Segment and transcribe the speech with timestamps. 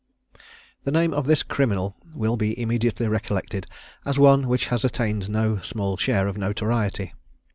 [0.83, 3.67] The name of this criminal will be immediately recollected
[4.03, 7.13] as one which has attained no small share of notoriety.